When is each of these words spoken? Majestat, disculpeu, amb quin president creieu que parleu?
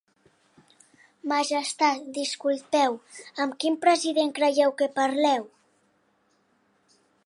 Majestat, 1.31 2.01
disculpeu, 2.15 2.99
amb 3.45 3.61
quin 3.65 3.79
president 3.87 4.35
creieu 4.41 4.77
que 4.81 4.93
parleu? 5.01 5.51